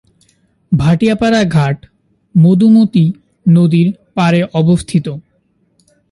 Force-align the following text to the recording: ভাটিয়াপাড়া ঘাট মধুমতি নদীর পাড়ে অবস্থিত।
ভাটিয়াপাড়া 0.71 1.41
ঘাট 1.45 1.77
মধুমতি 2.35 3.05
নদীর 3.49 3.87
পাড়ে 4.15 4.41
অবস্থিত। 4.53 5.05